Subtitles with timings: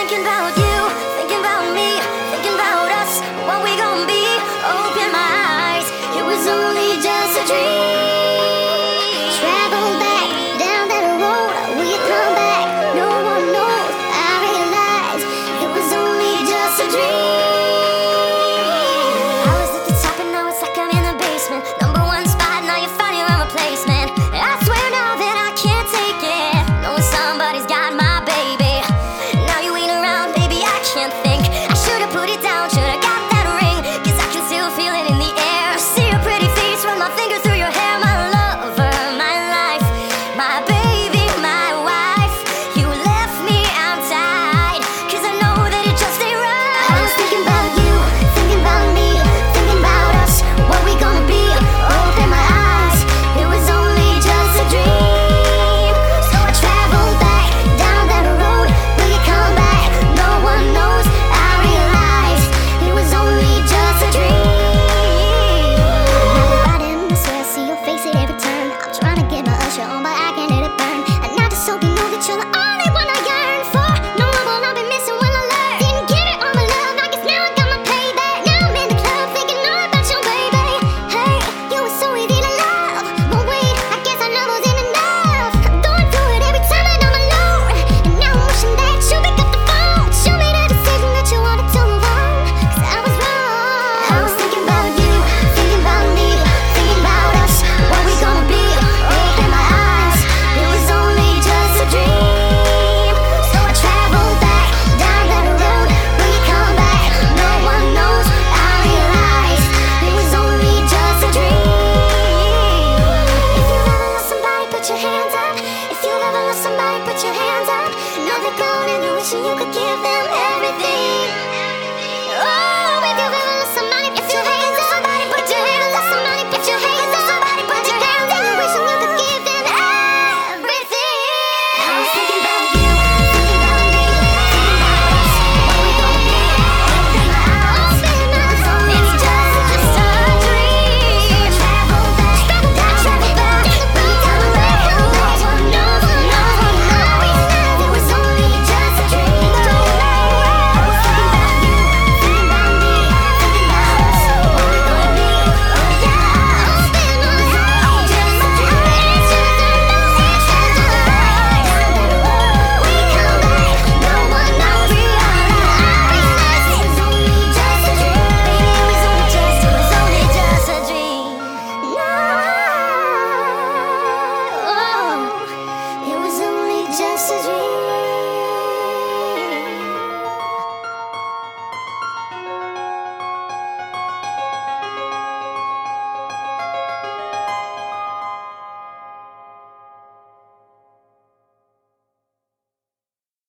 [0.00, 0.69] thinking about you,